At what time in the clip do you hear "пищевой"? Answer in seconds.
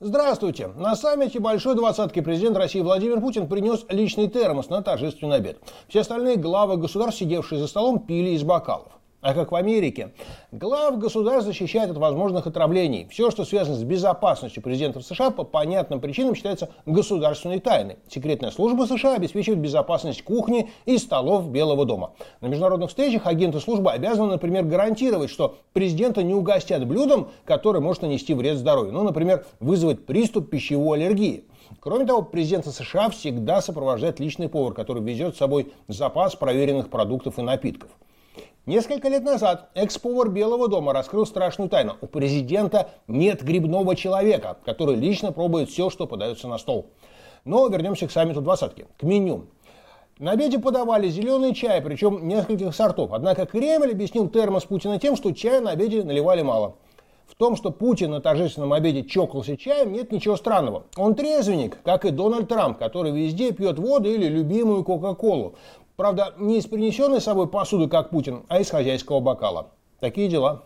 30.48-30.98